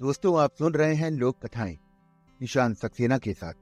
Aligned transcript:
दोस्तों, 0.00 0.40
आप 0.40 0.54
सुन 0.54 0.74
रहे 0.74 0.94
हैं 0.94 1.10
लोक 1.10 1.46
कथाएँ, 1.46 1.78
निशान 2.40 2.74
सक्सेना 2.74 3.18
के 3.18 3.32
साथ। 3.34 3.54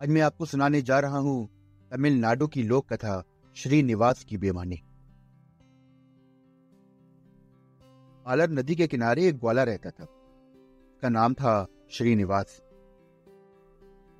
आज 0.00 0.08
मैं 0.08 0.20
आपको 0.20 0.46
सुनाने 0.46 0.82
जा 0.82 0.98
रहा 1.00 1.18
हूँ 1.18 1.48
तमिलनाडु 1.92 2.46
की 2.46 2.62
लोक 2.62 2.92
कथा 2.92 3.24
श्रीनिवास 3.56 4.24
की 4.24 4.36
बेमानी। 4.36 4.76
आलर 8.26 8.50
नदी 8.50 8.76
के 8.76 8.86
किनारे 8.86 9.26
एक 9.28 9.38
ग्वाला 9.38 9.62
रहता 9.62 9.90
था, 9.90 10.04
उसका 10.04 11.08
नाम 11.08 11.34
था 11.34 11.66
श्रीनिवास। 11.90 12.62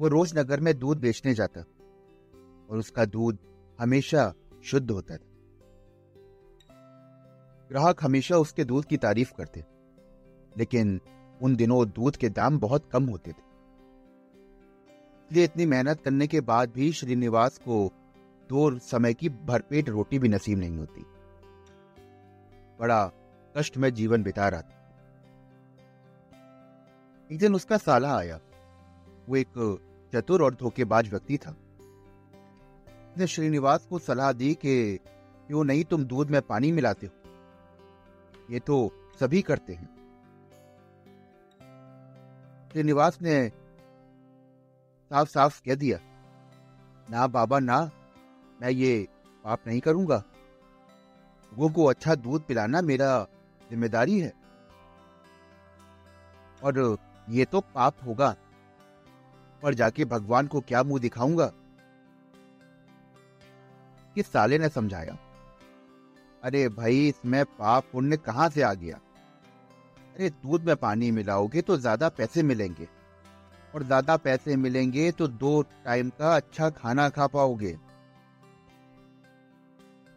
वो 0.01 0.09
रोज 0.09 0.39
नगर 0.39 0.61
में 0.61 0.79
दूध 0.79 1.01
बेचने 1.01 1.35
जाता 1.35 1.61
और 2.71 2.79
उसका 2.79 3.05
दूध 3.05 3.39
हमेशा 3.81 4.33
शुद्ध 4.65 4.91
होता 4.91 5.17
था। 5.17 5.31
ग्राहक 7.69 8.05
हमेशा 8.05 8.37
उसके 8.37 8.65
दूध 8.65 8.85
की 8.85 8.97
तारीफ़ 8.97 9.33
करते। 9.33 9.72
लेकिन 10.59 11.01
उन 11.43 11.57
दिनों 11.57 11.89
दूध 11.89 12.17
के 12.17 12.29
दाम 12.29 12.59
बहुत 12.59 12.89
कम 12.93 13.05
होते 13.05 13.33
थे। 13.33 13.53
इसलिए 15.27 15.45
इतनी 15.45 15.67
मेहनत 15.67 16.01
करने 16.01 16.27
के 16.27 16.41
बाद 16.41 16.71
भी 16.71 16.93
श्रीनिवास 16.93 17.59
को 17.59 17.93
दो 18.49 18.79
समय 18.79 19.15
की 19.15 19.29
भरपेट 19.29 19.89
रोटी 19.89 20.19
भी 20.19 20.29
नसीब 20.29 20.59
नहीं 20.59 20.77
होती। 20.77 21.07
बड़ा 22.81 23.13
कष्ट 23.57 23.77
में 23.77 23.95
जीवन 23.95 24.23
बिता 24.23 24.49
रहा 24.49 24.63
था। 24.63 24.79
एक 27.33 27.39
दिन 27.39 27.55
उसका 27.55 27.77
साला 27.77 28.17
आया। 28.17 28.41
वो 29.29 29.37
एक 29.37 29.81
चतुर 30.15 30.43
और 30.43 30.55
धोखेबाज 30.55 31.11
व्यक्ति 31.11 31.39
था। 31.39 31.51
उसने 33.13 33.27
श्रीनिवास 33.27 33.87
को 33.87 33.99
सलाह 33.99 34.33
दी 34.33 34.55
कि, 34.55 34.97
क्यों 35.47 35.65
नहीं 35.65 35.85
तुम 35.85 36.05
दूध 36.05 36.31
में 36.31 36.43
पानी 36.43 36.73
मिलाते 36.73 37.07
हो? 37.07 37.23
ये 38.51 38.61
तो 38.61 38.93
सभी 39.21 39.43
करते 39.43 39.73
हैं। 39.73 40.02
श्रीनिवास 42.73 43.19
ने 43.23 43.49
साफ़ 45.11 45.29
साफ़ 45.29 45.61
कह 45.65 45.75
दिया, 45.75 45.99
ना 47.11 47.27
बाबा, 47.27 47.59
ना, 47.59 47.91
मैं 48.63 48.71
ये 48.71 49.09
पाप 49.45 49.67
नहीं 49.67 49.81
करूँगा। 49.81 50.17
लोगों 50.17 51.71
को 51.71 51.85
अच्छा 51.85 52.15
दूध 52.15 52.47
पिलाना 52.47 52.81
मेरा 52.83 53.27
ज़िम्मेदारी 53.71 54.19
है। 54.21 54.33
और 56.63 56.99
ये 57.29 57.45
तो 57.45 57.61
पाप 57.61 57.97
होगा। 58.07 58.35
पर 59.63 59.75
जाके 59.75 60.05
भगवान 60.05 60.47
को 60.47 60.61
क्या 60.61 60.83
मुँह 60.83 61.01
दिखाऊँगा? 61.01 61.53
किस 64.17 64.33
साले 64.33 64.59
ने 64.59 64.69
समझाया? 64.69 65.19
अरे 66.43 66.69
भाई, 66.69 67.09
इसमें 67.09 67.45
पाप 67.45 67.85
पुण्य 67.93 68.17
कहाँ 68.17 68.49
से 68.49 68.63
आ 68.63 68.75
गया? 68.75 69.01
अरे 70.17 70.29
दूध 70.31 70.65
में 70.65 70.75
पानी 70.77 71.11
मिलाओगे 71.11 71.61
तो 71.63 71.77
ज़्यादा 71.77 72.09
पैसे 72.09 72.43
मिलेंगे। 72.43 72.89
और 73.75 73.83
ज़्यादा 73.83 74.17
पैसे 74.17 74.57
मिलेंगे 74.57 75.11
तो 75.13 75.27
दो 75.29 75.61
टाइम 75.85 76.09
का 76.11 76.35
अच्छा 76.37 76.69
खाना 76.71 77.09
खा 77.09 77.27
पाओगे। 77.27 77.73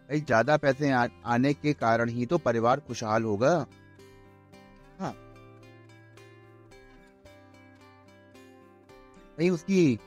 भाई 0.09 0.19
ज़्यादा 0.21 0.57
पैसे 0.57 0.91
आ, 0.91 1.07
आने 1.25 1.53
के 1.53 1.73
कारण 1.73 2.09
ही 2.09 2.25
तो 2.25 2.37
परिवार 2.37 2.79
खुशहाल 2.79 3.23
होगा। 3.23 3.55
हाँ। 4.99 5.13
वही 9.37 9.49
उसकी 9.49 9.99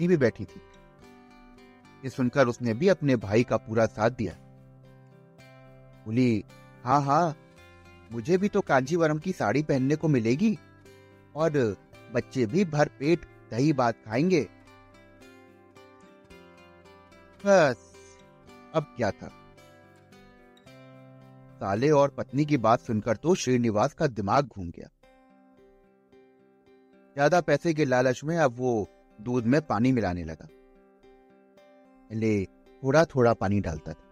भी 0.00 0.16
बैठी 0.16 0.44
थी। 0.44 0.60
ये 2.04 2.10
सुनकर 2.10 2.48
उसने 2.48 2.74
भी 2.74 2.88
अपने 2.88 3.16
भाई 3.18 3.44
का 3.44 3.56
पूरा 3.58 3.86
साथ 3.86 4.10
दिया। 4.12 4.32
बोली 6.06 6.44
हाँ 6.84 7.00
हाँ। 7.02 7.34
मुझे 8.12 8.36
भी 8.38 8.48
तो 8.48 8.60
कांजीवरम 8.60 9.18
की 9.18 9.32
साड़ी 9.32 9.62
पहनने 9.62 9.96
को 9.96 10.08
मिलेगी। 10.08 10.56
और 11.34 11.76
बच्चे 12.14 12.46
भी 12.46 12.64
भर 12.64 12.88
पेट 12.98 13.24
दही 13.50 13.72
बात 13.72 13.94
खाएँगे। 14.06 14.40
बस, 17.40 17.76
अब 18.74 18.94
क्या 18.96 19.10
था? 19.10 19.28
साले 21.60 21.90
और 21.90 22.08
पत्नी 22.08 22.44
की 22.44 22.56
बात 22.56 22.80
सुनकर 22.80 23.16
तो 23.16 23.34
श्रीनिवास 23.34 23.94
का 23.94 24.06
दिमाग 24.06 24.46
घूम 24.46 24.70
गया। 24.70 24.88
ज़्यादा 27.16 27.40
पैसे 27.40 27.74
के 27.74 27.84
लालच 27.84 28.20
में 28.24 28.36
अब 28.38 28.56
वो 28.58 28.72
दूध 29.18 29.44
में 29.44 29.60
पानी 29.60 29.92
मिलाने 29.92 30.24
लगा। 30.24 30.48
ले 32.10 32.44
थोड़ा 32.44 33.04
थोड़ा 33.04 33.32
पानी 33.34 33.60
डालता 33.60 33.92
था। 33.92 34.05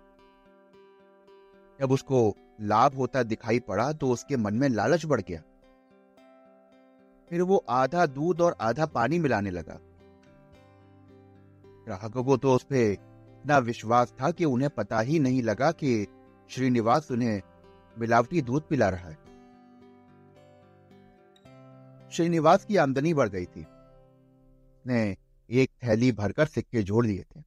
जब 1.84 1.92
उसको 1.92 2.36
लाभ 2.60 2.94
होता 2.94 3.22
दिखाई 3.22 3.60
पड़ा 3.60 3.92
तो 3.92 4.10
उसके 4.10 4.36
मन 4.36 4.54
में 4.54 4.68
लालच 4.68 5.06
बढ़ 5.06 5.20
गया। 5.20 5.40
फिर 7.30 7.42
वो 7.42 7.64
आधा 7.68 8.06
दूध 8.06 8.40
और 8.40 8.56
आधा 8.60 8.86
पानी 8.86 9.18
मिलाने 9.18 9.50
लगा। 9.50 9.78
ग्राहकों 11.84 12.24
को 12.24 12.36
तो 12.36 12.54
उस 12.54 12.62
पर 12.62 12.76
इतना 12.76 13.58
विश्वास 13.58 14.14
था 14.22 14.30
कि 14.30 14.44
उन्हें 14.44 14.70
पता 14.70 15.00
ही 15.00 15.18
नहीं 15.18 15.42
लगा 15.42 15.72
कि 15.72 16.06
श्रीनिवास 16.50 17.10
उन्हें 17.10 17.42
मिलावटी 17.98 18.42
दूध 18.42 18.68
पिला 18.68 18.88
रहा 18.88 19.08
है। 19.08 19.18
श्रीनिवास 22.10 22.64
की 22.64 22.76
आमदनी 22.76 23.14
बढ़ 23.14 23.28
गई 23.28 23.44
थी। 23.44 23.66
ने 24.86 25.16
एक 25.50 25.70
थैली 25.84 26.12
भरकर 26.12 26.46
सिक्के 26.46 26.82
जोड़ 26.82 27.06
लिए 27.06 27.22
थे। 27.22 27.40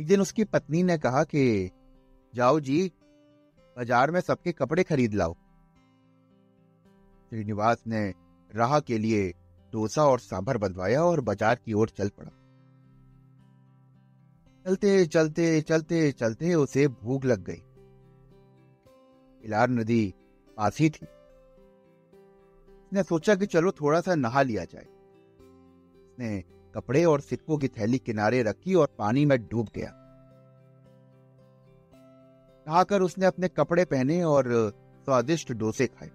एक 0.00 0.06
दिन 0.06 0.20
उसकी 0.20 0.44
पत्नी 0.44 0.82
ने 0.82 0.98
कहा 0.98 1.24
कि 1.24 1.70
जाओ 2.34 2.60
जी, 2.60 2.86
बाज़ार 3.76 4.10
में 4.10 4.20
सबके 4.20 4.52
कपड़े 4.52 4.82
खरीद 4.82 5.14
लाओ। 5.14 5.34
श्रीनिवास 7.32 7.82
ने 7.86 8.08
राह 8.50 8.78
के 8.80 8.98
लिए 8.98 9.28
डोसा 9.72 10.04
और 10.04 10.20
सांभर 10.20 10.58
बंधवाया 10.58 11.04
और 11.04 11.20
बाज़ार 11.20 11.54
की 11.56 11.72
ओर 11.72 11.88
चल 11.88 12.08
पड़ा। 12.08 12.30
चलते 14.66 15.04
चलते 15.06 15.60
चलते 15.60 16.10
चलते 16.12 16.54
उसे 16.54 16.86
भूख 16.88 17.24
लग 17.24 17.44
गई। 17.44 17.62
इलार 19.44 19.68
नदी 19.70 20.14
पास 20.56 20.78
ही 20.78 20.88
थी। 20.90 21.06
उसने 22.86 23.02
सोचा 23.02 23.34
कि 23.34 23.46
चलो 23.46 23.72
थोड़ा 23.72 24.00
सा 24.00 24.14
नहा 24.14 24.42
लिया 24.42 24.64
जाए। 24.64 24.84
उसने 24.84 26.40
कपड़े 26.74 27.04
और 27.04 27.20
सिक्कों 27.20 27.58
की 27.58 27.68
थैली 27.68 27.98
किनारे 27.98 28.42
रखी 28.42 28.74
और 28.74 28.94
पानी 28.98 29.24
में 29.26 29.38
डूब 29.42 29.68
गया। 29.74 29.90
नहाकर 32.68 33.02
उसने 33.02 33.26
अपने 33.26 33.48
कपड़े 33.48 33.84
पहने 33.84 34.22
और 34.22 34.44
स्वादिष्ट 35.04 35.52
डोसे 35.52 35.86
खाए। 35.86 36.10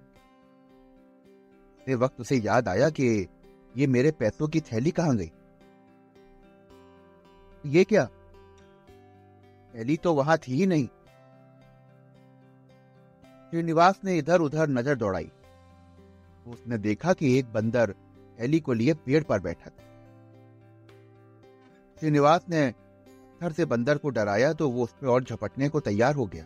वक्त 1.96 2.22
उसे 2.22 2.36
याद 2.36 2.68
आया 2.68 2.90
कि 2.90 3.28
ये 3.78 3.88
मेरे 3.88 4.12
पैसों 4.12 4.48
की 4.48 4.62
थैली 4.62 4.92
कहाँ 4.92 5.16
गई? 5.16 5.32
ये 7.66 7.84
क्या? 7.84 8.06
थैली 9.74 9.98
तो 9.98 10.14
वहाँ 10.14 10.38
थी 10.38 10.54
ही 10.54 10.66
नहीं। 10.66 10.88
श्रीनिवास 13.50 14.00
ने 14.06 14.18
इधर 14.18 14.40
उधर 14.40 14.68
नज़र 14.68 14.96
दौड़ाई। 14.96 15.32
तो 16.46 16.52
उसने 16.52 16.78
देखा 16.78 17.14
कि 17.14 17.40
एक 17.40 17.54
बंदर 17.54 17.96
थैली 18.40 18.60
को 18.60 18.74
लिए 18.74 18.94
पेड़ 18.94 19.24
पर 19.24 19.40
बैठा 19.40 19.70
था। 19.70 19.84
श्रीनिवास 22.00 22.46
ने 22.50 22.74
पत्थर 23.44 23.54
से 23.54 23.66
बंदर 23.66 23.98
को 23.98 24.10
डराया 24.10 24.52
तो 24.54 24.70
वो 24.70 24.84
उस 24.84 24.92
पर 24.92 25.08
और 25.08 25.24
झपटने 25.24 25.68
को 25.70 25.80
तैयार 25.80 26.16
हो 26.16 26.26
गया। 26.26 26.46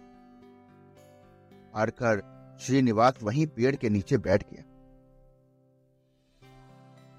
हारकर 1.76 2.22
श्रीनिवास 2.62 3.20
वहीं 3.24 3.46
पेड़ 3.48 3.76
के 3.76 3.90
नीचे 3.90 4.18
बैठ 4.18 4.44
गया। 4.44 4.64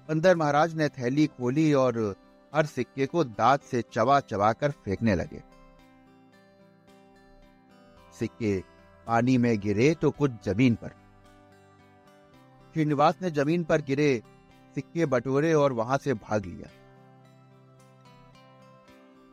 बंदर 0.09 0.35
महाराज 0.35 0.73
ने 0.75 0.87
थैली 0.89 1.27
खोली 1.27 1.73
और 1.73 1.97
हर 2.53 2.65
सिक्के 2.65 3.05
को 3.05 3.23
दांत 3.23 3.61
से 3.61 3.81
चबा 3.93 4.19
चबा 4.19 4.51
कर 4.53 4.71
फेंकने 4.85 5.15
लगे। 5.15 5.41
सिक्के 8.19 8.57
पानी 9.07 9.37
में 9.37 9.59
गिरे 9.59 9.93
तो 10.01 10.11
कुछ 10.11 10.31
ज़मीन 10.45 10.75
पर। 10.75 10.89
श्रीनिवास 12.75 13.21
ने 13.21 13.31
ज़मीन 13.31 13.63
पर 13.63 13.81
गिरे, 13.81 14.21
सिक्के 14.75 15.05
बटोरे 15.05 15.53
और 15.53 15.73
वहाँ 15.73 15.97
से 15.97 16.13
भाग 16.13 16.45
लिया। 16.45 16.69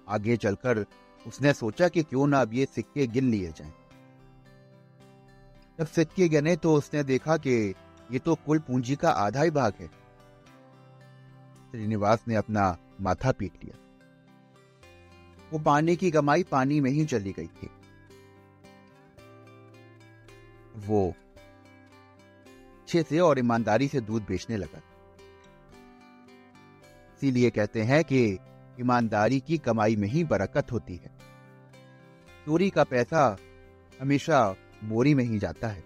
आगे 0.08 0.36
चलकर 0.36 0.84
उसने 1.26 1.52
सोचा 1.52 1.88
कि 1.88 2.02
क्यों 2.02 2.26
ना 2.26 2.40
अब 2.40 2.54
ये 2.54 2.66
सिक्के 2.66 3.06
गिन 3.06 3.30
लिए 3.30 3.52
जाएँ। 3.56 3.72
जब 5.78 5.86
सिक्के 5.86 6.28
गिने 6.28 6.56
तो 6.56 6.74
उसने 6.74 7.02
देखा 7.04 7.36
कि 7.36 7.74
ये 8.12 8.18
तो 8.18 8.34
कुल 8.34 8.58
पूंजी 8.58 8.96
का 8.96 9.10
आधा 9.10 9.42
ही 9.42 9.50
भाग 9.50 9.72
है। 9.80 9.86
श्रीनिवास 11.70 12.24
ने 12.28 12.34
अपना 12.34 12.76
माथा 13.00 13.32
पीट 13.32 13.64
लिया। 13.64 13.78
वो 15.52 15.58
पानी 15.58 15.96
की 15.96 16.10
कमाई 16.10 16.42
पानी 16.42 16.80
में 16.80 16.90
ही 16.90 17.04
चली 17.04 17.32
गई 17.32 17.46
थी। 17.46 17.70
वो 20.76 21.08
अच्छे 22.80 23.02
से 23.02 23.18
और 23.18 23.38
ईमानदारी 23.38 23.88
से 23.88 24.00
दूध 24.00 24.26
बेचने 24.26 24.56
लगा। 24.56 24.82
इसीलिए 27.16 27.50
कहते 27.50 27.82
हैं 27.82 28.04
कि 28.04 28.38
ईमानदारी 28.80 29.40
की 29.40 29.58
कमाई 29.58 29.96
में 29.96 30.08
ही 30.08 30.24
बरकत 30.24 30.72
होती 30.72 30.96
है। 30.96 31.10
चोरी 32.46 32.70
का 32.70 32.84
पैसा 32.84 33.36
हमेशा 34.00 34.56
मोरी 34.84 35.14
में 35.14 35.24
ही 35.24 35.38
जाता 35.38 35.68
है। 35.68 35.84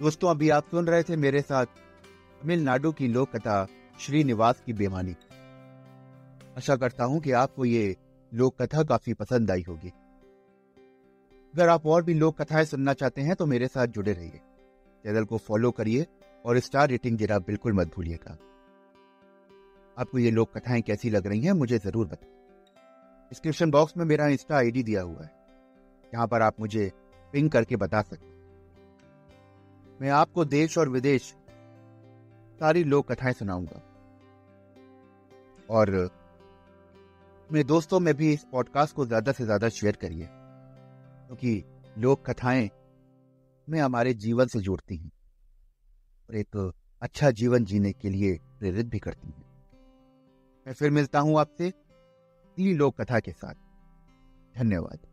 दोस्तों, 0.00 0.30
अभी 0.30 0.50
आप 0.50 0.68
सुन 0.70 0.86
रहे 0.86 1.02
थे 1.02 1.16
मेरे 1.16 1.40
साथ 1.42 1.66
तमिलनाडु 2.42 2.92
की 2.92 3.08
लोक 3.08 3.36
कथा 3.36 3.66
श्रीनिवास 4.00 4.62
की 4.66 4.72
बेमानी। 4.72 5.16
आशा 6.56 6.76
करता 6.76 7.04
हूँ 7.04 7.20
कि 7.20 7.32
आपको 7.32 7.64
ये 7.64 7.96
लोक 8.34 8.62
कथा 8.62 8.82
काफ़ी 8.82 9.14
पसंद 9.14 9.50
आई 9.50 9.64
होगी। 9.68 9.88
अगर 11.54 11.68
आप 11.68 11.86
और 11.86 12.02
भी 12.02 12.14
लोक 12.14 12.42
कथाएँ 12.42 12.64
सुनना 12.64 12.92
चाहते 12.92 13.20
हैं 13.20 13.34
तो 13.34 13.46
मेरे 13.46 13.68
साथ 13.68 13.86
जुड़े 13.86 14.12
रहिए। 14.12 14.40
चैनल 15.04 15.24
को 15.24 15.38
फॉलो 15.38 15.70
करिए 15.70 16.06
और 16.44 16.58
स्टार 16.58 16.88
रेटिंग 16.88 17.18
देना 17.18 17.38
बिल्कुल 17.38 17.72
मत 17.72 17.94
भूलिएगा। 17.94 18.38
आपको 19.96 20.18
ये 20.18 20.30
लोक 20.30 20.56
कथाएँ 20.56 20.82
कैसी 20.82 21.10
लग 21.10 21.26
रही 21.26 21.40
हैं, 21.40 21.52
मुझे 21.54 21.78
ज़रूर 21.78 22.06
बताएँ 22.06 22.28
डिस्क्रिप्शन 23.32 23.70
बॉक्स 23.70 23.96
में 23.96 24.04
मेरा 24.04 24.26
इंस्टा 24.28 24.56
आईडी 24.56 24.82
दिया 24.82 25.02
हुआ 25.02 25.24
है। 25.24 25.30
यहाँ 26.12 26.26
पर 26.26 26.42
आप 26.42 26.60
मुझे 26.60 26.90
पिंग 27.34 27.50
करके 27.50 27.76
बता 27.76 28.00
सकते 28.02 28.28
मैं 30.00 30.10
आपको 30.10 30.44
देश 30.46 30.76
और 30.78 30.88
विदेश 30.88 31.22
सारी 32.60 32.84
लोक 32.84 33.10
कथाएँ 33.12 33.34
सुनाऊँगा। 33.34 33.82
और 35.70 35.90
मेरे 37.50 37.64
दोस्तों, 37.64 38.00
में 38.00 38.14
भी 38.14 38.32
इस 38.32 38.44
पॉडकास्ट 38.52 38.94
को 38.96 39.06
ज़्यादा 39.06 39.32
से 39.32 39.44
ज़्यादा 39.44 39.68
शेयर 39.70 39.96
करिए, 39.96 40.26
क्योंकि 40.26 41.60
तो 41.60 42.00
लोक 42.00 42.24
कथाएँ 42.26 42.68
में 43.68 43.78
हमारे 43.80 44.14
जीवन 44.16 44.46
से 44.46 44.60
जुड़ती 44.60 44.96
हैं 44.96 45.10
और 46.28 46.36
एक 46.36 46.72
अच्छा 47.02 47.30
जीवन 47.32 47.64
जीने 47.64 47.92
के 47.92 48.08
लिए 48.08 48.38
प्रेरित 48.58 48.86
भी 48.86 48.98
करती 48.98 49.28
हैं। 49.28 49.44
मैं 50.66 50.74
फिर 50.74 50.90
मिलता 50.90 51.18
हूँ 51.18 51.38
आपसे 51.40 51.68
अगली 51.68 52.74
लोक 52.74 53.00
कथा 53.00 53.20
के 53.20 53.32
साथ। 53.32 53.54
धन्यवाद। 54.56 55.09